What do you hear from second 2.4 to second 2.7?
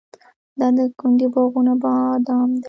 لري.